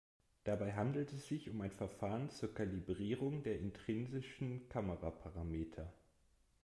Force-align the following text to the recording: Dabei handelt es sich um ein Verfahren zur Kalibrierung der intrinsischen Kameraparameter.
Dabei 0.45 0.73
handelt 0.73 1.13
es 1.13 1.27
sich 1.27 1.47
um 1.51 1.61
ein 1.61 1.69
Verfahren 1.71 2.31
zur 2.31 2.51
Kalibrierung 2.51 3.43
der 3.43 3.59
intrinsischen 3.59 4.67
Kameraparameter. 4.67 5.93